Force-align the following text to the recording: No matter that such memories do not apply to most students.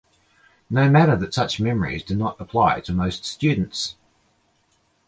No 0.67 0.89
matter 0.89 1.15
that 1.15 1.31
such 1.31 1.59
memories 1.59 2.01
do 2.01 2.15
not 2.15 2.41
apply 2.41 2.79
to 2.81 2.91
most 2.91 3.23
students. 3.23 3.97